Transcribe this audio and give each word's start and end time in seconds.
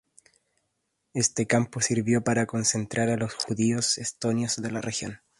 Este 1.13 1.45
campo 1.45 1.79
sirvió 1.79 2.23
para 2.23 2.47
concentrar 2.47 3.09
a 3.09 3.17
los 3.17 3.35
judíos 3.35 3.99
estonios 3.99 4.55
de 4.59 4.71
la 4.71 4.81
región. 4.81 5.21